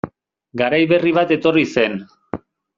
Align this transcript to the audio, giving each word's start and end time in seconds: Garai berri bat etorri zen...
Garai 0.61 0.79
berri 0.93 1.13
bat 1.19 1.35
etorri 1.37 1.69
zen... 1.77 2.03